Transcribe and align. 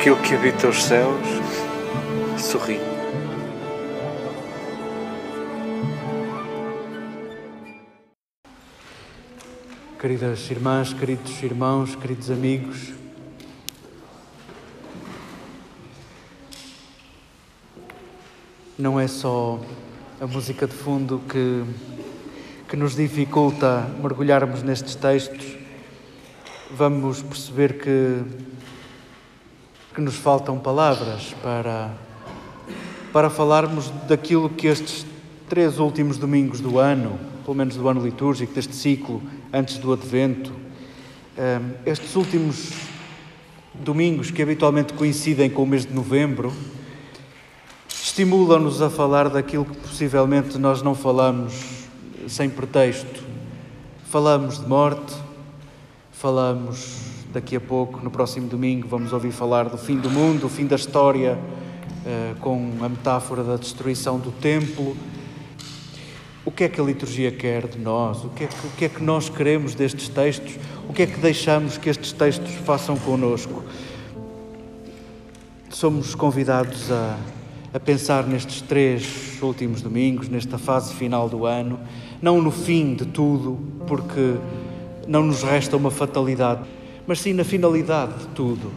aquilo 0.00 0.16
que 0.22 0.34
habita 0.34 0.66
os 0.66 0.82
céus 0.82 1.28
sorri. 2.38 2.80
Queridas 10.00 10.50
irmãs, 10.50 10.94
queridos 10.94 11.42
irmãos, 11.42 11.94
queridos 11.96 12.30
amigos, 12.30 12.94
não 18.78 18.98
é 18.98 19.06
só 19.06 19.60
a 20.18 20.26
música 20.26 20.66
de 20.66 20.72
fundo 20.72 21.20
que, 21.28 21.62
que 22.70 22.74
nos 22.74 22.96
dificulta 22.96 23.86
mergulharmos 24.02 24.62
nestes 24.62 24.94
textos, 24.94 25.58
vamos 26.70 27.20
perceber 27.20 27.74
que, 27.78 28.24
que 30.00 30.04
nos 30.04 30.16
faltam 30.16 30.58
palavras 30.58 31.34
para, 31.42 31.90
para 33.12 33.28
falarmos 33.28 33.90
daquilo 34.08 34.48
que 34.48 34.66
estes 34.66 35.04
três 35.46 35.78
últimos 35.78 36.16
domingos 36.16 36.58
do 36.58 36.78
ano, 36.78 37.20
pelo 37.44 37.54
menos 37.54 37.76
do 37.76 37.86
ano 37.86 38.02
litúrgico, 38.02 38.54
deste 38.54 38.74
ciclo 38.74 39.22
antes 39.52 39.76
do 39.76 39.92
Advento, 39.92 40.52
hum, 40.52 41.72
estes 41.84 42.16
últimos 42.16 42.70
domingos 43.74 44.30
que 44.30 44.40
habitualmente 44.40 44.94
coincidem 44.94 45.50
com 45.50 45.64
o 45.64 45.66
mês 45.66 45.84
de 45.84 45.92
novembro, 45.92 46.50
estimulam-nos 47.86 48.80
a 48.80 48.88
falar 48.88 49.28
daquilo 49.28 49.66
que 49.66 49.76
possivelmente 49.76 50.56
nós 50.56 50.80
não 50.80 50.94
falamos 50.94 51.84
sem 52.26 52.48
pretexto. 52.48 53.22
Falamos 54.06 54.60
de 54.60 54.66
morte, 54.66 55.14
falamos 56.10 57.09
daqui 57.32 57.56
a 57.56 57.60
pouco, 57.60 58.00
no 58.02 58.10
próximo 58.10 58.48
domingo, 58.48 58.86
vamos 58.88 59.12
ouvir 59.12 59.30
falar 59.30 59.68
do 59.68 59.78
fim 59.78 59.96
do 59.96 60.10
mundo, 60.10 60.40
do 60.40 60.48
fim 60.48 60.66
da 60.66 60.76
história, 60.76 61.38
eh, 62.06 62.34
com 62.40 62.72
a 62.80 62.88
metáfora 62.88 63.42
da 63.42 63.56
destruição 63.56 64.18
do 64.18 64.30
templo. 64.30 64.96
O 66.44 66.50
que 66.50 66.64
é 66.64 66.68
que 66.68 66.80
a 66.80 66.84
liturgia 66.84 67.30
quer 67.30 67.66
de 67.66 67.78
nós? 67.78 68.24
O 68.24 68.30
que, 68.30 68.44
é 68.44 68.46
que, 68.46 68.66
o 68.66 68.70
que 68.70 68.84
é 68.84 68.88
que 68.88 69.02
nós 69.02 69.28
queremos 69.28 69.74
destes 69.74 70.08
textos? 70.08 70.58
O 70.88 70.92
que 70.92 71.02
é 71.02 71.06
que 71.06 71.18
deixamos 71.18 71.78
que 71.78 71.88
estes 71.88 72.12
textos 72.12 72.52
façam 72.64 72.96
connosco? 72.96 73.62
Somos 75.70 76.14
convidados 76.14 76.90
a 76.90 77.16
a 77.72 77.78
pensar 77.78 78.26
nestes 78.26 78.60
três 78.62 79.40
últimos 79.40 79.80
domingos, 79.80 80.28
nesta 80.28 80.58
fase 80.58 80.92
final 80.94 81.28
do 81.28 81.46
ano, 81.46 81.78
não 82.20 82.42
no 82.42 82.50
fim 82.50 82.94
de 82.94 83.04
tudo, 83.04 83.58
porque 83.86 84.34
não 85.06 85.22
nos 85.22 85.42
resta 85.42 85.76
uma 85.76 85.90
fatalidade, 85.90 86.62
mas 87.10 87.18
sim 87.18 87.32
na 87.32 87.42
finalidade 87.42 88.20
de 88.20 88.26
tudo. 88.28 88.70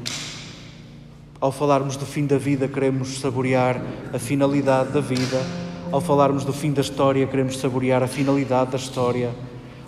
Ao 1.40 1.52
falarmos 1.52 1.96
do 1.96 2.04
fim 2.04 2.26
da 2.26 2.36
vida, 2.36 2.68
queremos 2.68 3.20
saborear 3.20 3.80
a 4.12 4.18
finalidade 4.18 4.92
da 4.92 5.02
vida. 5.02 5.40
Ao 5.92 6.02
falarmos 6.02 6.44
do 6.44 6.52
fim 6.52 6.72
da 6.72 6.82
história, 6.82 7.28
queremos 7.28 7.60
saborear 7.60 8.02
a 8.02 8.08
finalidade 8.08 8.72
da 8.72 8.78
história. 8.80 9.30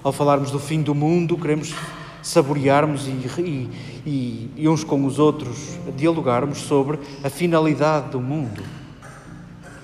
Ao 0.03 0.11
falarmos 0.11 0.51
do 0.51 0.59
fim 0.59 0.83
do 0.83 0.93
mundo, 0.93 1.35
queremos 1.39 1.73
saborearmos 2.21 3.07
e, 3.07 3.41
e, 3.41 3.69
e, 4.05 4.51
e 4.57 4.69
uns 4.69 4.83
com 4.83 5.03
os 5.05 5.17
outros 5.17 5.79
dialogarmos 5.97 6.59
sobre 6.59 6.99
a 7.23 7.31
finalidade 7.31 8.11
do 8.11 8.21
mundo. 8.21 8.61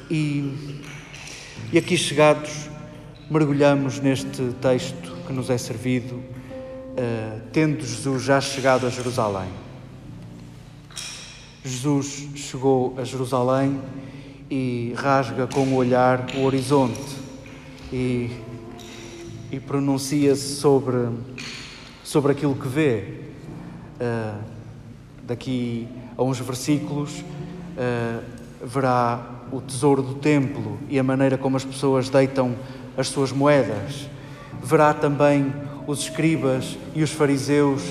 E, 0.07 0.77
e 1.73 1.79
aqui 1.79 1.97
chegados, 1.97 2.69
mergulhamos 3.27 3.99
neste 3.99 4.53
texto 4.61 5.17
que 5.25 5.33
nos 5.33 5.49
é 5.49 5.57
servido, 5.57 6.21
uh, 6.91 7.41
tendo 7.51 7.85
Jesus 7.85 8.23
já 8.23 8.39
chegado 8.41 8.85
a 8.85 8.89
Jerusalém. 8.89 9.49
Jesus 11.63 12.27
chegou 12.35 12.95
a 12.97 13.03
Jerusalém 13.03 13.79
e 14.49 14.93
rasga 14.97 15.47
com 15.47 15.61
o 15.67 15.75
olhar 15.75 16.25
o 16.35 16.43
horizonte 16.43 17.15
e, 17.93 18.31
e 19.51 19.59
pronuncia-se 19.59 20.55
sobre, 20.55 21.09
sobre 22.03 22.31
aquilo 22.31 22.55
que 22.55 22.67
vê. 22.67 23.21
Uh, 23.99 24.41
daqui 25.23 25.87
a 26.17 26.23
uns 26.23 26.39
versículos 26.39 27.19
uh, 27.19 28.23
verá 28.65 29.23
o 29.51 29.61
tesouro 29.61 30.01
do 30.01 30.15
templo 30.15 30.79
e 30.89 30.97
a 30.97 31.03
maneira 31.03 31.37
como 31.37 31.57
as 31.57 31.63
pessoas 31.63 32.09
deitam 32.09 32.55
as 32.97 33.07
suas 33.07 33.31
moedas. 33.31 34.09
Verá 34.63 34.93
também 34.93 35.53
os 35.87 35.99
escribas 36.01 36.77
e 36.93 37.03
os 37.03 37.11
fariseus 37.11 37.81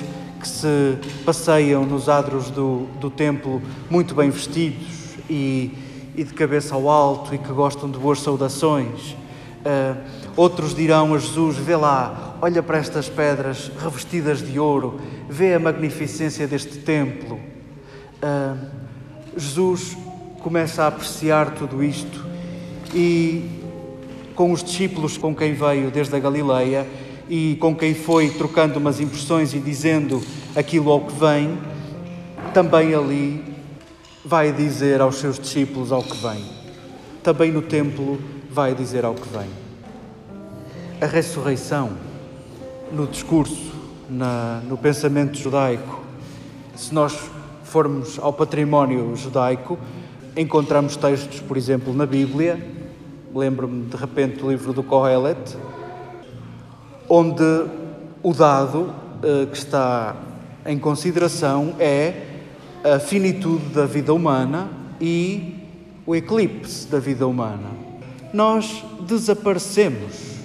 que 0.40 0.48
se 0.48 0.96
passeiam 1.24 1.84
nos 1.84 2.08
adros 2.08 2.50
do, 2.50 2.86
do 2.98 3.10
templo 3.10 3.60
muito 3.90 4.14
bem 4.14 4.30
vestidos 4.30 5.16
e, 5.28 5.70
e 6.16 6.24
de 6.24 6.32
cabeça 6.32 6.74
ao 6.74 6.88
alto 6.88 7.34
e 7.34 7.38
que 7.38 7.52
gostam 7.52 7.90
de 7.90 7.98
boas 7.98 8.20
saudações. 8.20 9.12
Uh, 9.60 9.96
outros 10.36 10.74
dirão 10.74 11.14
a 11.14 11.18
Jesus: 11.18 11.56
Vê 11.58 11.76
lá, 11.76 12.38
olha 12.40 12.62
para 12.62 12.78
estas 12.78 13.08
pedras 13.08 13.70
revestidas 13.78 14.40
de 14.40 14.58
ouro, 14.58 14.98
vê 15.28 15.54
a 15.54 15.58
magnificência 15.58 16.48
deste 16.48 16.78
templo. 16.78 17.38
Uh, 18.22 18.66
Jesus 19.36 19.96
começa 20.40 20.84
a 20.84 20.86
apreciar 20.86 21.50
tudo 21.50 21.84
isto 21.84 22.26
e 22.94 23.60
com 24.34 24.52
os 24.52 24.64
discípulos 24.64 25.18
com 25.18 25.34
quem 25.34 25.52
veio 25.52 25.90
desde 25.90 26.16
a 26.16 26.18
Galileia 26.18 26.86
e 27.30 27.56
com 27.60 27.76
quem 27.76 27.94
foi 27.94 28.28
trocando 28.28 28.80
umas 28.80 28.98
impressões 28.98 29.54
e 29.54 29.60
dizendo 29.60 30.20
aquilo 30.56 30.90
ao 30.90 31.02
que 31.02 31.14
vem, 31.14 31.56
também 32.52 32.92
ali 32.92 33.44
vai 34.24 34.52
dizer 34.52 35.00
aos 35.00 35.14
seus 35.14 35.38
discípulos 35.38 35.92
ao 35.92 36.02
que 36.02 36.16
vem. 36.16 36.44
Também 37.22 37.52
no 37.52 37.62
templo 37.62 38.18
vai 38.50 38.74
dizer 38.74 39.04
ao 39.04 39.14
que 39.14 39.28
vem. 39.28 39.48
A 41.00 41.06
ressurreição 41.06 41.92
no 42.90 43.06
discurso, 43.06 43.74
na, 44.08 44.60
no 44.68 44.76
pensamento 44.76 45.38
judaico, 45.38 46.00
se 46.74 46.92
nós 46.92 47.16
formos 47.62 48.18
ao 48.18 48.32
património 48.32 49.14
judaico, 49.14 49.78
encontramos 50.36 50.96
textos, 50.96 51.38
por 51.38 51.56
exemplo, 51.56 51.94
na 51.94 52.06
Bíblia, 52.06 52.58
lembro-me 53.32 53.86
de 53.86 53.96
repente 53.96 54.40
do 54.40 54.50
livro 54.50 54.72
do 54.72 54.82
Kohelet, 54.82 55.56
onde 57.12 57.66
o 58.22 58.32
dado 58.32 58.94
eh, 59.20 59.46
que 59.46 59.58
está 59.58 60.14
em 60.64 60.78
consideração 60.78 61.74
é 61.80 62.28
a 62.84 63.00
finitude 63.00 63.66
da 63.74 63.84
vida 63.84 64.14
humana 64.14 64.70
e 65.00 65.56
o 66.06 66.14
eclipse 66.14 66.86
da 66.86 67.00
vida 67.00 67.26
humana. 67.26 67.68
Nós 68.32 68.84
desaparecemos. 69.00 70.38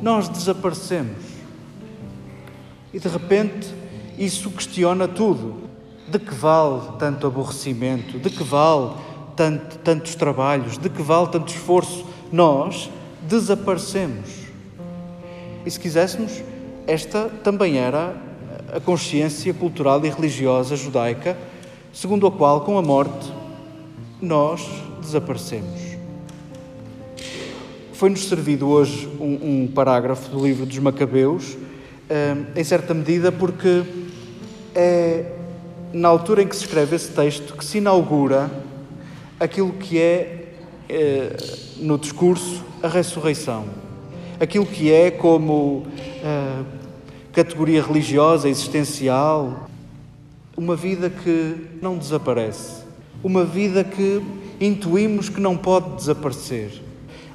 Nós 0.00 0.28
desaparecemos. 0.28 1.24
E 2.94 3.00
de 3.00 3.08
repente 3.08 3.74
isso 4.16 4.48
questiona 4.50 5.08
tudo. 5.08 5.68
De 6.08 6.18
que 6.18 6.34
vale 6.34 6.82
tanto 6.98 7.26
aborrecimento? 7.26 8.18
De 8.18 8.30
que 8.30 8.44
vale 8.44 8.92
tanto, 9.36 9.78
tantos 9.78 10.14
trabalhos? 10.14 10.78
De 10.78 10.88
que 10.88 11.02
vale 11.02 11.28
tanto 11.28 11.52
esforço? 11.52 12.06
Nós 12.32 12.88
desaparecemos. 13.28 14.39
E 15.64 15.70
se 15.70 15.78
quiséssemos, 15.78 16.42
esta 16.86 17.28
também 17.42 17.78
era 17.78 18.14
a 18.72 18.80
consciência 18.80 19.52
cultural 19.52 20.04
e 20.04 20.08
religiosa 20.08 20.76
judaica, 20.76 21.36
segundo 21.92 22.26
a 22.26 22.30
qual, 22.30 22.62
com 22.62 22.78
a 22.78 22.82
morte, 22.82 23.32
nós 24.20 24.66
desaparecemos. 25.00 25.80
Foi-nos 27.92 28.28
servido 28.28 28.68
hoje 28.68 29.06
um, 29.20 29.64
um, 29.64 29.68
parágrafo 29.68 30.30
do 30.30 30.44
livro 30.44 30.64
dos 30.64 30.78
Macabeus, 30.78 31.56
eh, 32.08 32.36
em 32.56 32.64
certa 32.64 32.94
medida, 32.94 33.30
porque 33.30 33.82
é 34.74 35.32
na 35.92 36.08
altura 36.08 36.42
em 36.42 36.46
que 36.46 36.56
se 36.56 36.64
escreve 36.64 36.96
esse 36.96 37.10
texto, 37.10 37.56
que 37.56 37.64
se 37.64 37.78
inaugura 37.78 38.50
aquilo 39.38 39.72
que 39.72 39.98
é, 39.98 40.54
é 40.88 41.36
no 41.78 41.98
discurso, 41.98 42.64
a 42.82 42.88
ressurreição. 42.88 43.66
Aquilo 44.40 44.64
que 44.64 44.90
é 44.90 45.10
como 45.10 45.84
uh, 45.84 46.64
categoria 47.30 47.82
religiosa, 47.82 48.48
existencial, 48.48 49.68
uma 50.56 50.74
vida 50.74 51.10
que 51.10 51.56
não 51.82 51.98
desaparece, 51.98 52.84
uma 53.22 53.44
vida 53.44 53.84
que 53.84 54.22
intuímos 54.58 55.28
que 55.28 55.38
não 55.42 55.58
pode 55.58 55.94
desaparecer. 55.96 56.80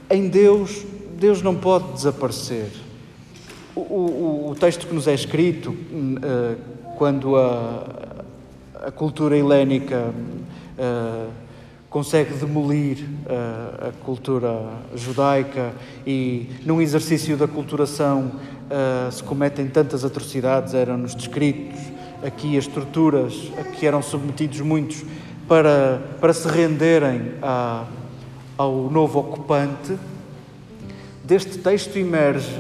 Em 0.10 0.28
Deus, 0.28 0.84
Deus 1.20 1.44
não 1.44 1.54
pode 1.54 1.94
desaparecer. 1.94 2.72
O, 3.76 3.82
o, 3.82 4.50
o 4.50 4.56
texto 4.56 4.88
que 4.88 4.96
nos 4.96 5.08
é 5.08 5.14
escrito, 5.14 5.70
uh, 5.70 6.58
quando 6.98 7.36
a, 7.36 8.24
a 8.88 8.92
cultura 8.92 9.38
helénica 9.38 10.12
uh, 10.80 11.45
consegue 11.96 12.34
demolir 12.34 13.06
uh, 13.26 13.88
a 13.88 13.92
cultura 14.04 14.68
judaica 14.98 15.72
e, 16.06 16.50
num 16.66 16.82
exercício 16.82 17.38
da 17.38 17.48
culturação, 17.48 18.34
uh, 18.36 19.10
se 19.10 19.24
cometem 19.24 19.70
tantas 19.70 20.04
atrocidades, 20.04 20.74
eram-nos 20.74 21.16
descritos 21.16 21.80
aqui 22.22 22.58
as 22.58 22.66
estruturas 22.66 23.50
a 23.58 23.64
que 23.64 23.88
eram 23.88 24.02
submetidos 24.02 24.60
muitos 24.60 25.06
para, 25.48 26.02
para 26.20 26.34
se 26.34 26.46
renderem 26.50 27.32
a, 27.42 27.86
ao 28.58 28.92
novo 28.92 29.20
ocupante, 29.20 29.98
deste 31.24 31.60
texto 31.60 31.96
emerge 31.96 32.60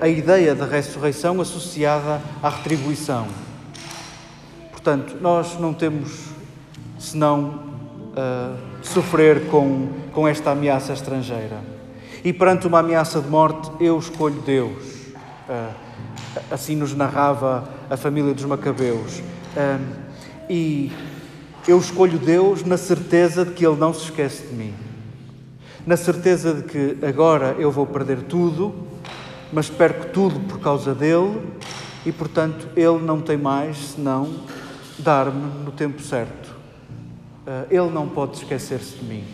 a, 0.00 0.06
a 0.06 0.08
ideia 0.08 0.54
da 0.54 0.64
ressurreição 0.64 1.38
associada 1.42 2.22
à 2.42 2.48
retribuição. 2.48 3.26
Portanto, 4.70 5.18
nós 5.20 5.60
não 5.60 5.74
temos 5.74 6.28
senão 6.98 7.67
uh, 8.16 8.56
sofrer 8.82 9.46
com, 9.46 9.88
com 10.12 10.26
esta 10.26 10.50
ameaça 10.50 10.92
estrangeira. 10.92 11.58
E 12.24 12.32
perante 12.32 12.66
uma 12.66 12.80
ameaça 12.80 13.20
de 13.20 13.28
morte, 13.28 13.70
eu 13.80 13.98
escolho 13.98 14.40
Deus. 14.42 14.84
Uh, 15.48 15.88
assim 16.50 16.76
nos 16.76 16.94
narrava 16.94 17.68
a 17.88 17.96
família 17.96 18.34
dos 18.34 18.44
Macabeus. 18.44 19.18
Uh, 19.20 20.08
e 20.48 20.92
eu 21.66 21.78
escolho 21.78 22.18
Deus 22.18 22.64
na 22.64 22.76
certeza 22.76 23.44
de 23.44 23.52
que 23.52 23.66
Ele 23.66 23.76
não 23.76 23.92
se 23.92 24.04
esquece 24.04 24.46
de 24.46 24.54
mim. 24.54 24.74
Na 25.86 25.96
certeza 25.96 26.54
de 26.54 26.62
que 26.62 27.04
agora 27.04 27.56
eu 27.58 27.70
vou 27.70 27.86
perder 27.86 28.22
tudo, 28.22 28.74
mas 29.52 29.70
perco 29.70 30.06
tudo 30.06 30.40
por 30.40 30.60
causa 30.60 30.94
dele 30.94 31.40
e, 32.04 32.12
portanto, 32.12 32.68
Ele 32.76 32.98
não 32.98 33.20
tem 33.20 33.36
mais 33.36 33.76
senão 33.94 34.28
dar-me 34.98 35.64
no 35.64 35.70
tempo 35.70 36.02
certo. 36.02 36.57
Ah, 37.50 37.64
ele 37.70 37.88
não 37.88 38.06
pode 38.06 38.36
esquecer-se 38.36 38.96
de 38.96 39.04
mim. 39.06 39.24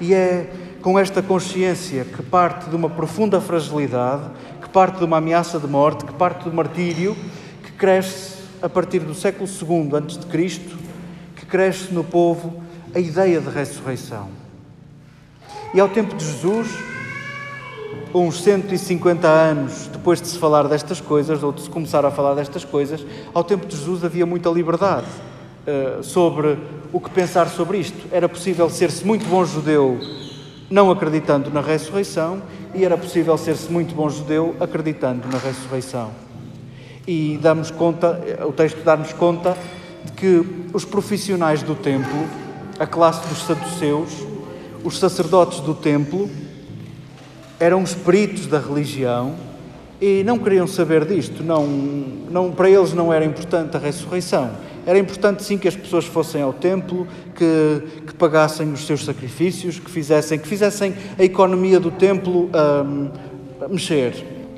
E 0.00 0.14
é 0.14 0.48
com 0.80 0.96
esta 0.96 1.20
consciência 1.20 2.04
que 2.04 2.22
parte 2.22 2.70
de 2.70 2.76
uma 2.76 2.88
profunda 2.88 3.40
fragilidade, 3.40 4.30
que 4.62 4.68
parte 4.68 4.98
de 4.98 5.04
uma 5.04 5.16
ameaça 5.16 5.58
de 5.58 5.66
morte, 5.66 6.04
que 6.04 6.12
parte 6.12 6.44
do 6.44 6.54
martírio, 6.54 7.16
que 7.64 7.72
cresce 7.72 8.38
a 8.62 8.68
partir 8.68 9.00
do 9.00 9.12
século 9.12 9.48
II 9.48 9.90
antes 9.92 10.18
de 10.18 10.26
Cristo, 10.26 10.78
que 11.34 11.44
cresce 11.44 11.92
no 11.92 12.04
povo 12.04 12.62
a 12.94 13.00
ideia 13.00 13.40
de 13.40 13.50
ressurreição. 13.50 14.28
E 15.74 15.80
ao 15.80 15.88
tempo 15.88 16.14
de 16.14 16.24
Jesus, 16.24 16.68
uns 18.14 18.40
150 18.40 19.26
anos 19.26 19.88
depois 19.88 20.22
de 20.22 20.28
se 20.28 20.38
falar 20.38 20.68
destas 20.68 21.00
coisas, 21.00 21.42
ou 21.42 21.50
de 21.50 21.62
se 21.62 21.70
começar 21.70 22.04
a 22.04 22.10
falar 22.12 22.34
destas 22.34 22.64
coisas, 22.64 23.04
ao 23.34 23.42
tempo 23.42 23.66
de 23.66 23.76
Jesus 23.76 24.04
havia 24.04 24.24
muita 24.24 24.48
liberdade 24.48 25.08
uh, 25.66 26.02
sobre 26.02 26.58
o 26.92 27.00
que 27.00 27.10
pensar 27.10 27.48
sobre 27.48 27.78
isto. 27.78 28.08
Era 28.12 28.28
possível 28.28 28.68
ser-se 28.70 29.04
muito 29.04 29.26
bom 29.26 29.44
judeu 29.44 29.98
não 30.70 30.90
acreditando 30.90 31.50
na 31.50 31.60
ressurreição, 31.60 32.40
e 32.72 32.84
era 32.84 32.96
possível 32.96 33.36
ser-se 33.36 33.70
muito 33.70 33.92
bom 33.92 34.08
judeu 34.08 34.54
acreditando 34.60 35.26
na 35.26 35.38
ressurreição. 35.38 36.12
E 37.06 37.38
damos 37.42 37.72
conta, 37.72 38.20
o 38.46 38.52
texto 38.52 38.84
dá-nos 38.84 39.12
conta 39.12 39.56
de 40.04 40.12
que 40.12 40.46
os 40.72 40.84
profissionais 40.84 41.62
do 41.62 41.74
templo, 41.74 42.24
a 42.78 42.86
classe 42.86 43.26
dos 43.28 43.44
saduceus, 43.44 44.10
os 44.84 44.98
sacerdotes 44.98 45.58
do 45.60 45.74
templo, 45.74 46.30
eram 47.58 47.82
os 47.82 47.92
peritos 47.92 48.46
da 48.46 48.60
religião 48.60 49.34
e 50.00 50.22
não 50.24 50.38
queriam 50.38 50.66
saber 50.66 51.04
disto. 51.04 51.42
Não, 51.42 51.66
não, 51.66 52.52
para 52.52 52.70
eles 52.70 52.94
não 52.94 53.12
era 53.12 53.24
importante 53.24 53.76
a 53.76 53.80
ressurreição. 53.80 54.50
Era 54.86 54.98
importante 54.98 55.42
sim 55.44 55.58
que 55.58 55.68
as 55.68 55.76
pessoas 55.76 56.04
fossem 56.04 56.42
ao 56.42 56.52
templo, 56.52 57.06
que, 57.34 57.82
que 58.06 58.14
pagassem 58.14 58.72
os 58.72 58.86
seus 58.86 59.04
sacrifícios, 59.04 59.78
que 59.78 59.90
fizessem, 59.90 60.38
que 60.38 60.48
fizessem 60.48 60.94
a 61.18 61.24
economia 61.24 61.78
do 61.78 61.90
templo 61.90 62.50
um, 62.54 63.10
mexer. 63.68 64.14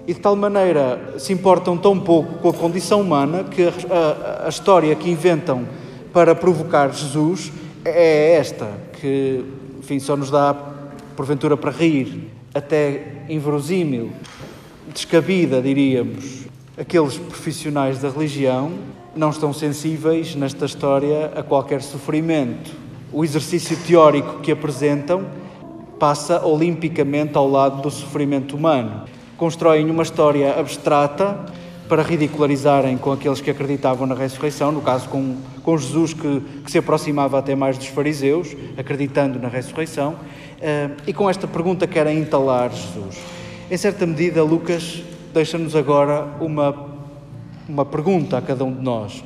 E 0.06 0.14
de 0.14 0.20
tal 0.20 0.34
maneira 0.34 1.14
se 1.18 1.32
importam 1.32 1.76
tão 1.76 1.98
pouco 1.98 2.34
com 2.38 2.48
a 2.48 2.52
condição 2.52 3.00
humana 3.00 3.44
que 3.44 3.62
a, 3.62 3.72
a, 3.90 4.46
a 4.46 4.48
história 4.48 4.94
que 4.94 5.10
inventam 5.10 5.66
para 6.12 6.34
provocar 6.34 6.92
Jesus 6.92 7.52
é 7.84 8.34
esta, 8.34 8.68
que 9.00 9.44
enfim, 9.78 9.98
só 9.98 10.16
nos 10.16 10.30
dá 10.30 10.54
porventura 11.16 11.56
para 11.56 11.70
rir 11.70 12.30
até 12.54 13.24
inverosímil, 13.28 14.12
descabida, 14.92 15.60
diríamos. 15.60 16.42
Aqueles 16.76 17.16
profissionais 17.18 17.98
da 17.98 18.08
religião 18.08 18.72
não 19.14 19.30
estão 19.30 19.52
sensíveis 19.52 20.34
nesta 20.34 20.64
história 20.64 21.32
a 21.34 21.42
qualquer 21.42 21.82
sofrimento. 21.82 22.70
O 23.12 23.24
exercício 23.24 23.76
teórico 23.86 24.40
que 24.40 24.52
apresentam 24.52 25.26
passa 25.98 26.44
olimpicamente 26.44 27.36
ao 27.36 27.48
lado 27.48 27.82
do 27.82 27.90
sofrimento 27.90 28.56
humano. 28.56 29.04
Constroem 29.36 29.90
uma 29.90 30.02
história 30.02 30.58
abstrata 30.58 31.46
para 31.88 32.02
ridicularizarem 32.02 32.96
com 32.96 33.12
aqueles 33.12 33.40
que 33.40 33.50
acreditavam 33.50 34.06
na 34.06 34.14
ressurreição, 34.14 34.72
no 34.72 34.80
caso 34.80 35.08
com, 35.08 35.36
com 35.62 35.76
Jesus, 35.76 36.14
que, 36.14 36.42
que 36.64 36.70
se 36.70 36.78
aproximava 36.78 37.38
até 37.38 37.54
mais 37.54 37.76
dos 37.76 37.88
fariseus, 37.88 38.56
acreditando 38.78 39.38
na 39.38 39.48
ressurreição, 39.48 40.16
Uh, 40.62 40.94
e 41.08 41.12
com 41.12 41.28
esta 41.28 41.48
pergunta 41.48 41.88
querem 41.88 42.20
entalar 42.20 42.70
Jesus. 42.70 43.18
Em 43.68 43.76
certa 43.76 44.06
medida, 44.06 44.44
Lucas 44.44 45.02
deixa-nos 45.34 45.74
agora 45.74 46.24
uma, 46.40 46.70
uma 47.72 47.86
pergunta 47.86 48.36
a 48.36 48.42
cada 48.42 48.66
um 48.66 48.74
de 48.74 48.82
nós. 48.82 49.24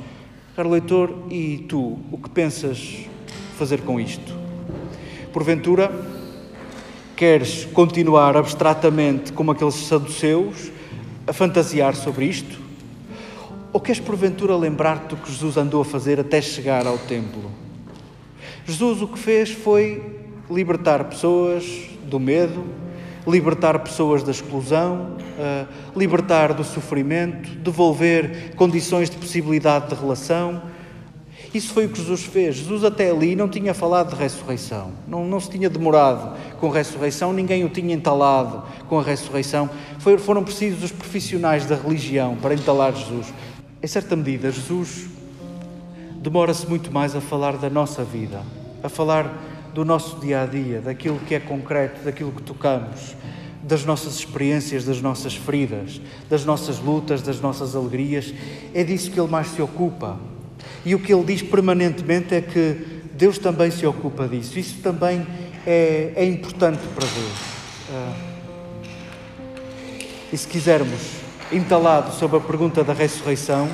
Caro 0.55 0.69
leitor, 0.69 1.13
e 1.29 1.65
tu, 1.67 1.99
o 2.09 2.17
que 2.17 2.29
pensas 2.29 3.05
fazer 3.57 3.81
com 3.81 3.99
isto? 3.99 4.33
Porventura, 5.33 5.91
queres 7.13 7.65
continuar 7.65 8.37
abstratamente 8.37 9.33
como 9.33 9.51
aqueles 9.51 9.75
saduceus 9.75 10.71
a 11.27 11.33
fantasiar 11.33 11.93
sobre 11.93 12.23
isto? 12.23 12.57
Ou 13.73 13.81
queres 13.81 13.99
porventura 13.99 14.55
lembrar-te 14.55 15.09
do 15.09 15.17
que 15.17 15.29
Jesus 15.29 15.57
andou 15.57 15.81
a 15.81 15.85
fazer 15.85 16.17
até 16.17 16.41
chegar 16.41 16.87
ao 16.87 16.97
templo? 16.97 17.51
Jesus 18.65 19.01
o 19.01 19.09
que 19.09 19.19
fez 19.19 19.51
foi 19.51 20.21
libertar 20.49 21.03
pessoas 21.03 21.65
do 22.05 22.17
medo, 22.17 22.63
libertar 23.27 23.77
pessoas 23.79 24.23
da 24.23 24.31
exclusão, 24.31 25.17
uh, 25.37 25.67
libertar 25.95 26.53
do 26.53 26.63
sofrimento, 26.63 27.49
devolver 27.57 28.55
condições 28.55 29.09
de 29.09 29.17
possibilidade 29.17 29.89
de 29.89 29.95
relação. 29.95 30.61
Isso 31.53 31.73
foi 31.73 31.85
o 31.85 31.89
que 31.89 31.99
Jesus 31.99 32.23
fez. 32.23 32.55
Jesus 32.55 32.83
até 32.83 33.09
ali 33.11 33.35
não 33.35 33.49
tinha 33.49 33.73
falado 33.73 34.15
de 34.15 34.21
ressurreição, 34.21 34.91
não, 35.07 35.25
não 35.25 35.39
se 35.39 35.49
tinha 35.49 35.69
demorado 35.69 36.37
com 36.59 36.71
a 36.71 36.73
ressurreição, 36.73 37.33
ninguém 37.33 37.65
o 37.65 37.69
tinha 37.69 37.93
entalado 37.93 38.63
com 38.87 38.99
a 38.99 39.03
ressurreição. 39.03 39.69
Foi, 39.99 40.17
foram 40.17 40.43
precisos 40.43 40.83
os 40.83 40.91
profissionais 40.91 41.65
da 41.65 41.75
religião 41.75 42.37
para 42.41 42.53
entalar 42.53 42.95
Jesus. 42.95 43.33
Em 43.83 43.87
certa 43.87 44.15
medida, 44.15 44.51
Jesus 44.51 45.07
demora-se 46.21 46.67
muito 46.67 46.91
mais 46.91 47.15
a 47.15 47.21
falar 47.21 47.57
da 47.57 47.69
nossa 47.69 48.03
vida, 48.03 48.41
a 48.83 48.89
falar 48.89 49.56
do 49.73 49.85
nosso 49.85 50.19
dia 50.19 50.41
a 50.41 50.45
dia, 50.45 50.81
daquilo 50.81 51.19
que 51.19 51.35
é 51.35 51.39
concreto, 51.39 52.03
daquilo 52.03 52.31
que 52.31 52.41
tocamos, 52.41 53.15
das 53.63 53.83
nossas 53.83 54.15
experiências, 54.15 54.85
das 54.85 55.01
nossas 55.01 55.35
feridas, 55.35 56.01
das 56.29 56.45
nossas 56.45 56.79
lutas, 56.79 57.21
das 57.21 57.39
nossas 57.39 57.75
alegrias. 57.75 58.33
É 58.73 58.83
disso 58.83 59.11
que 59.11 59.19
ele 59.19 59.29
mais 59.29 59.47
se 59.47 59.61
ocupa. 59.61 60.17
E 60.85 60.95
o 60.95 60.99
que 60.99 61.13
ele 61.13 61.23
diz 61.23 61.41
permanentemente 61.41 62.33
é 62.33 62.41
que 62.41 63.01
Deus 63.13 63.37
também 63.37 63.71
se 63.71 63.85
ocupa 63.85 64.27
disso. 64.27 64.57
Isso 64.57 64.81
também 64.81 65.25
é, 65.65 66.13
é 66.15 66.25
importante 66.25 66.81
para 66.95 67.05
Deus. 67.05 67.57
Ah, 67.91 68.37
e 70.31 70.37
se 70.37 70.47
quisermos, 70.47 71.01
entalado 71.51 72.13
sobre 72.13 72.37
a 72.37 72.41
pergunta 72.41 72.83
da 72.83 72.93
ressurreição, 72.93 73.69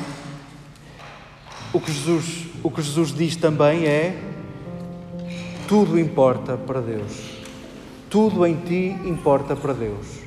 o 1.74 1.80
que 1.80 1.92
Jesus, 1.92 2.46
o 2.62 2.70
que 2.70 2.82
Jesus 2.82 3.12
diz 3.12 3.36
também 3.36 3.86
é 3.86 4.16
tudo 5.68 6.00
importa 6.00 6.58
para 6.58 6.82
Deus. 6.82 7.42
Tudo 8.10 8.46
em 8.46 8.56
ti 8.56 8.96
importa 9.06 9.56
para 9.56 9.74
Deus. 9.74 10.20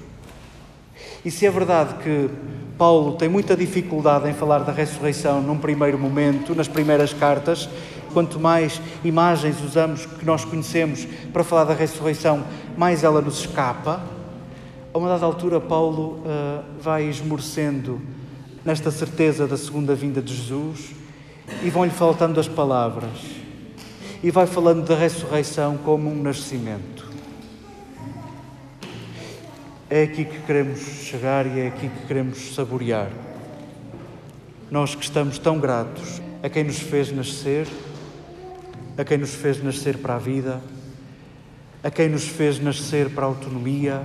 E 1.25 1.31
se 1.31 1.47
é 1.47 1.50
verdade 1.50 1.95
que 2.02 2.31
Paulo 2.78 3.12
tem 3.12 3.28
muita 3.28 3.57
dificuldade 3.57 4.28
em 4.28 4.35
falar 4.35 4.61
da 4.61 4.73
ressurreição 4.73 5.40
num 5.40 5.59
primeiro 5.59 5.99
momento, 5.99 6.55
nas 6.55 6.69
primeiras 6.69 7.12
cartas, 7.12 7.69
quanto 8.12 8.40
mais 8.40 8.81
imagens 9.05 9.62
usamos 9.62 10.07
que 10.07 10.25
nós 10.25 10.45
conhecemos 10.45 11.07
para 11.33 11.45
falar 11.45 11.64
da 11.64 11.75
ressurreição, 11.75 12.45
mais 12.76 13.05
ela 13.05 13.21
nos 13.21 13.40
escapa. 13.40 14.02
A 14.93 14.99
uma 14.99 15.09
dada 15.09 15.26
altura, 15.26 15.61
Paulo 15.61 16.21
uh, 16.21 16.64
vai 16.81 17.05
esmorecendo 17.05 18.00
nesta 18.64 18.90
certeza 18.90 19.47
da 19.47 19.57
segunda 19.57 19.95
vinda 19.95 20.21
de 20.23 20.35
Jesus 20.35 20.90
e 21.62 21.71
vão-lhe 21.71 21.90
faltando 21.90 22.40
as 22.40 22.49
palavras 22.49 23.46
e 24.23 24.31
vai 24.31 24.47
falando 24.47 24.87
da 24.87 24.97
ressurreição 24.97 25.77
como 25.79 26.11
um 26.11 26.23
nascimento. 26.23 27.07
É 29.89 30.03
aqui 30.03 30.25
que 30.25 30.41
queremos 30.41 30.81
chegar 30.81 31.47
e 31.47 31.61
é 31.61 31.69
aqui 31.69 31.89
que 31.89 32.07
queremos 32.07 32.55
saborear. 32.55 33.11
Nós 34.71 34.95
que 34.95 35.05
estamos 35.05 35.39
tão 35.39 35.61
gratos 35.61 36.21
a 36.43 36.49
quem 36.49 36.65
nos 36.65 36.79
fez 36.79 37.13
nascer, 37.13 37.69
a 38.99 39.05
quem 39.05 39.19
nos 39.19 39.35
fez 39.35 39.63
nascer 39.63 39.99
para 39.99 40.17
a 40.17 40.19
vida, 40.19 40.61
a 41.85 41.91
quem 41.91 42.09
nos 42.09 42.27
fez 42.27 42.59
nascer 42.59 43.11
para 43.11 43.25
a 43.25 43.29
autonomia, 43.29 44.03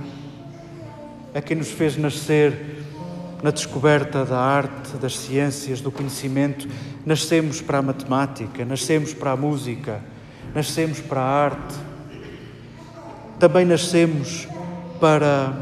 a 1.34 1.40
quem 1.40 1.56
nos 1.56 1.70
fez 1.70 1.96
nascer 1.96 2.71
na 3.42 3.50
descoberta 3.50 4.24
da 4.24 4.38
arte, 4.38 4.96
das 4.98 5.18
ciências, 5.18 5.80
do 5.80 5.90
conhecimento, 5.90 6.68
nascemos 7.04 7.60
para 7.60 7.78
a 7.78 7.82
matemática, 7.82 8.64
nascemos 8.64 9.12
para 9.12 9.32
a 9.32 9.36
música, 9.36 10.00
nascemos 10.54 11.00
para 11.00 11.20
a 11.20 11.44
arte. 11.44 11.74
Também 13.40 13.64
nascemos 13.64 14.46
para 15.00 15.52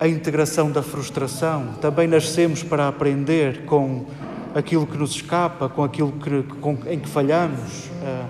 a 0.00 0.08
integração 0.08 0.70
da 0.70 0.82
frustração, 0.82 1.74
também 1.80 2.08
nascemos 2.08 2.62
para 2.62 2.88
aprender 2.88 3.66
com 3.66 4.06
aquilo 4.54 4.86
que 4.86 4.96
nos 4.96 5.10
escapa, 5.10 5.68
com 5.68 5.84
aquilo 5.84 6.12
que, 6.12 6.42
com, 6.54 6.78
em 6.86 6.98
que 6.98 7.08
falhamos. 7.08 7.86
Uh, 7.86 8.26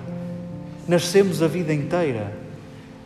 nascemos 0.89 1.41
a 1.41 1.47
vida 1.47 1.73
inteira. 1.73 2.40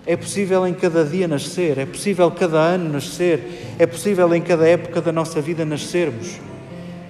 É 0.06 0.16
possível 0.16 0.66
em 0.66 0.74
cada 0.74 1.02
dia 1.04 1.26
nascer, 1.26 1.78
é 1.78 1.86
possível 1.86 2.30
cada 2.30 2.58
ano 2.58 2.92
nascer, 2.92 3.74
é 3.78 3.86
possível 3.86 4.34
em 4.34 4.42
cada 4.42 4.68
época 4.68 5.00
da 5.00 5.10
nossa 5.10 5.40
vida 5.40 5.64
nascermos. 5.64 6.38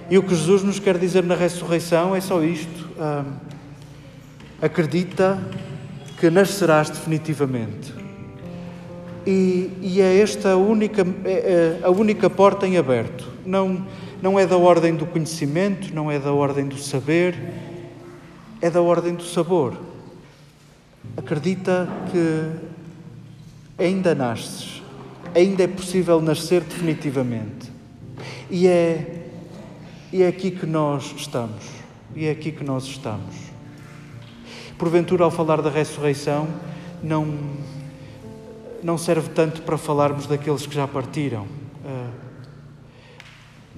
E 0.09 0.17
o 0.17 0.23
que 0.23 0.33
Jesus 0.33 0.63
nos 0.63 0.79
quer 0.79 0.97
dizer 0.97 1.23
na 1.23 1.35
ressurreição 1.35 2.15
é 2.15 2.21
só 2.21 2.41
isto: 2.41 2.89
acredita 4.61 5.37
que 6.19 6.29
nascerás 6.29 6.89
definitivamente. 6.89 7.93
E, 9.27 9.71
e 9.81 10.01
é 10.01 10.19
esta 10.19 10.51
a 10.51 10.55
única, 10.55 11.05
é, 11.25 11.31
é 11.31 11.79
a 11.83 11.89
única 11.89 12.29
porta 12.29 12.67
em 12.67 12.77
aberto. 12.77 13.27
Não, 13.45 13.85
não 14.21 14.39
é 14.39 14.45
da 14.45 14.55
ordem 14.55 14.95
do 14.95 15.05
conhecimento, 15.05 15.93
não 15.93 16.11
é 16.11 16.19
da 16.19 16.31
ordem 16.31 16.67
do 16.67 16.77
saber, 16.77 17.35
é 18.61 18.69
da 18.69 18.81
ordem 18.81 19.15
do 19.15 19.23
sabor. 19.23 19.73
Acredita 21.17 21.89
que 22.11 22.74
ainda 23.77 24.15
nasces, 24.15 24.81
ainda 25.33 25.63
é 25.63 25.67
possível 25.67 26.21
nascer 26.21 26.61
definitivamente. 26.61 27.71
E 28.49 28.67
é, 28.67 29.27
e 30.11 30.23
é 30.23 30.27
aqui 30.27 30.51
que 30.51 30.65
nós 30.65 31.13
estamos. 31.17 31.65
E 32.15 32.25
é 32.25 32.31
aqui 32.31 32.51
que 32.51 32.63
nós 32.63 32.85
estamos. 32.85 33.35
Porventura, 34.77 35.23
ao 35.23 35.31
falar 35.31 35.61
da 35.61 35.69
ressurreição, 35.69 36.47
não, 37.03 37.27
não 38.83 38.97
serve 38.97 39.29
tanto 39.29 39.61
para 39.61 39.77
falarmos 39.77 40.27
daqueles 40.27 40.65
que 40.65 40.75
já 40.75 40.87
partiram 40.87 41.47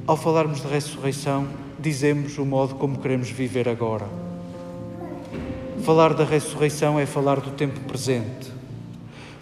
ao 0.06 0.16
falarmos 0.16 0.62
de 0.62 0.68
ressurreição, 0.68 1.48
dizemos 1.80 2.38
o 2.38 2.46
modo 2.46 2.76
como 2.76 3.00
queremos 3.00 3.30
viver 3.30 3.68
agora. 3.68 4.06
Falar 5.84 6.14
da 6.14 6.24
ressurreição 6.24 7.00
é 7.00 7.06
falar 7.06 7.40
do 7.40 7.52
tempo 7.52 7.80
presente. 7.82 8.57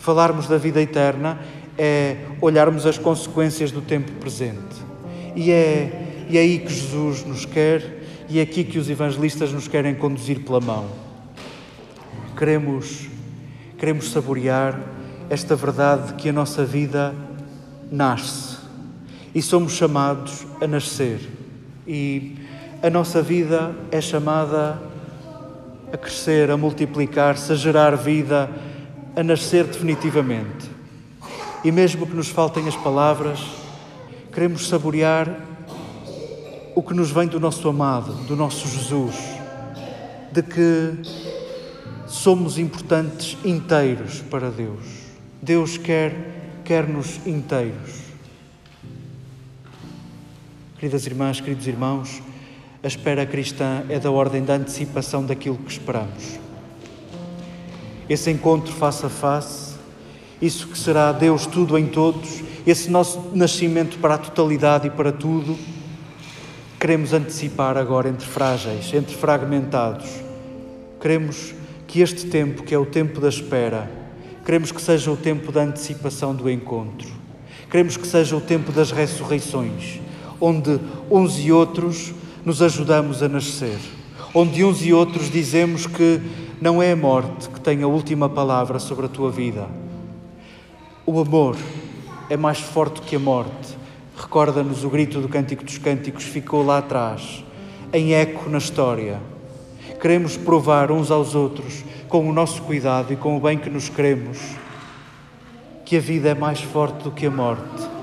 Falarmos 0.05 0.47
da 0.47 0.59
vida 0.59 0.79
eterna 0.79 1.39
é 1.75 2.17
olharmos 2.39 2.85
as 2.85 2.95
consequências 2.95 3.71
do 3.71 3.81
tempo 3.81 4.11
presente. 4.19 4.75
E 5.35 5.49
é, 5.51 6.27
e 6.29 6.37
é 6.37 6.41
aí 6.41 6.59
que 6.59 6.71
Jesus 6.71 7.25
nos 7.25 7.43
quer 7.43 8.03
e 8.29 8.37
é 8.37 8.43
aqui 8.43 8.63
que 8.63 8.77
os 8.77 8.87
evangelistas 8.87 9.51
nos 9.51 9.67
querem 9.67 9.95
conduzir 9.95 10.41
pela 10.41 10.61
mão. 10.61 10.85
Queremos, 12.37 13.07
queremos 13.79 14.11
saborear 14.11 14.79
esta 15.27 15.55
verdade 15.55 16.09
de 16.09 16.13
que 16.13 16.29
a 16.29 16.33
nossa 16.33 16.63
vida 16.63 17.11
nasce 17.91 18.57
e 19.33 19.41
somos 19.41 19.71
chamados 19.71 20.45
a 20.61 20.67
nascer. 20.67 21.19
E 21.87 22.35
a 22.83 22.91
nossa 22.91 23.23
vida 23.23 23.73
é 23.89 23.99
chamada 23.99 24.79
a 25.91 25.97
crescer, 25.97 26.51
a 26.51 26.57
multiplicar-se, 26.57 27.51
a 27.51 27.55
gerar 27.55 27.95
vida, 27.95 28.51
a 29.15 29.23
nascer 29.23 29.63
definitivamente. 29.65 30.69
E 31.63 31.71
mesmo 31.71 32.05
que 32.05 32.15
nos 32.15 32.29
faltem 32.29 32.67
as 32.67 32.75
palavras, 32.75 33.39
queremos 34.31 34.67
saborear 34.67 35.39
o 36.75 36.83
que 36.83 36.93
nos 36.93 37.09
vem 37.09 37.27
do 37.27 37.39
nosso 37.39 37.67
amado, 37.69 38.13
do 38.25 38.35
nosso 38.35 38.67
Jesus, 38.67 39.15
de 40.31 40.43
que 40.43 40.93
somos 42.05 42.57
importantes 42.57 43.37
inteiros 43.43 44.21
para 44.29 44.51
Deus. 44.51 44.83
Deus 45.41 45.77
quer 45.77 46.35
quer-nos 46.65 47.25
inteiros. 47.27 48.05
Queridas 50.79 51.05
irmãs, 51.05 51.39
queridos 51.39 51.67
irmãos, 51.67 52.21
a 52.83 52.87
espera 52.87 53.25
cristã 53.25 53.83
é 53.87 53.99
da 53.99 54.11
ordem 54.11 54.43
da 54.43 54.55
antecipação 54.55 55.25
daquilo 55.25 55.57
que 55.57 55.71
esperamos. 55.71 56.44
Esse 58.09 58.31
encontro 58.31 58.73
face 58.73 59.05
a 59.05 59.09
face, 59.09 59.75
isso 60.41 60.67
que 60.67 60.77
será 60.77 61.11
Deus 61.11 61.45
tudo 61.45 61.77
em 61.77 61.87
todos, 61.87 62.43
esse 62.65 62.89
nosso 62.89 63.31
nascimento 63.33 63.97
para 63.99 64.15
a 64.15 64.17
totalidade 64.17 64.87
e 64.87 64.89
para 64.89 65.11
tudo, 65.11 65.57
queremos 66.79 67.13
antecipar 67.13 67.77
agora 67.77 68.09
entre 68.09 68.27
frágeis, 68.27 68.93
entre 68.93 69.15
fragmentados. 69.15 70.09
Queremos 70.99 71.53
que 71.87 72.01
este 72.01 72.27
tempo, 72.27 72.63
que 72.63 72.75
é 72.75 72.77
o 72.77 72.85
tempo 72.85 73.19
da 73.19 73.29
espera, 73.29 73.89
queremos 74.45 74.71
que 74.71 74.81
seja 74.81 75.11
o 75.11 75.17
tempo 75.17 75.51
da 75.51 75.63
antecipação 75.63 76.35
do 76.35 76.49
encontro. 76.49 77.09
Queremos 77.69 77.97
que 77.97 78.05
seja 78.05 78.35
o 78.35 78.41
tempo 78.41 78.71
das 78.71 78.91
ressurreições 78.91 79.99
onde 80.39 80.79
uns 81.09 81.39
e 81.39 81.51
outros 81.51 82.13
nos 82.43 82.61
ajudamos 82.61 83.23
a 83.23 83.29
nascer, 83.29 83.79
onde 84.35 84.65
uns 84.65 84.85
e 84.85 84.91
outros 84.91 85.31
dizemos 85.31 85.87
que 85.87 86.21
não 86.61 86.83
é 86.83 86.91
a 86.91 86.95
morte 86.95 87.49
que 87.49 87.59
tem 87.59 87.81
a 87.81 87.87
última 87.87 88.27
palavra 88.27 88.77
sobre 88.77 89.05
a 89.05 89.09
tua 89.09 89.31
vida. 89.31 89.67
O 91.05 91.19
amor 91.19 91.55
é 92.29 92.35
mais 92.35 92.59
forte 92.59 93.01
que 93.01 93.15
a 93.15 93.19
morte. 93.19 93.77
Recorda-nos 94.15 94.83
o 94.83 94.89
grito 94.89 95.21
do 95.21 95.29
Cântico 95.29 95.63
dos 95.63 95.77
Cânticos, 95.77 96.25
ficou 96.25 96.63
lá 96.63 96.79
atrás, 96.79 97.43
em 97.93 98.13
eco 98.13 98.49
na 98.49 98.57
história. 98.57 99.21
Queremos 100.01 100.35
provar 100.37 100.91
uns 100.91 101.09
aos 101.09 101.33
outros, 101.33 101.83
com 102.09 102.29
o 102.29 102.33
nosso 102.33 102.61
cuidado 102.61 103.13
e 103.13 103.15
com 103.15 103.37
o 103.37 103.39
bem 103.39 103.57
que 103.57 103.69
nos 103.69 103.89
queremos, 103.89 104.37
que 105.85 105.97
a 105.97 106.01
vida 106.01 106.29
é 106.29 106.35
mais 106.35 106.61
forte 106.61 107.03
do 107.03 107.11
que 107.11 107.25
a 107.25 107.31
morte 107.31 107.95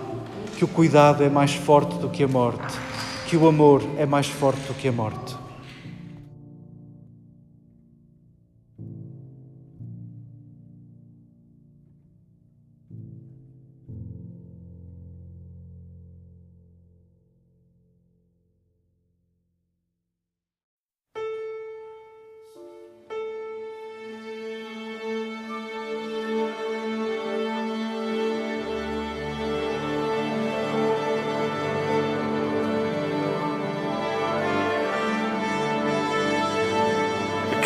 que 0.62 0.64
o 0.64 0.68
cuidado 0.68 1.24
é 1.24 1.28
mais 1.28 1.52
forte 1.52 1.98
do 1.98 2.08
que 2.08 2.22
a 2.22 2.28
morte, 2.28 2.78
que 3.26 3.36
o 3.36 3.48
amor 3.48 3.82
é 3.98 4.06
mais 4.06 4.28
forte 4.28 4.60
do 4.60 4.74
que 4.74 4.86
a 4.86 4.92
morte. 4.92 5.41